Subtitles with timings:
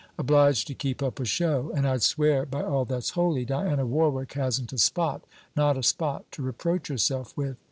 [0.17, 1.71] Obliged to keep up a show.
[1.75, 5.21] And I'd swear, by all that's holy, Diana Warwick hasn't a spot,
[5.55, 7.57] not a spot, to reproach herself with.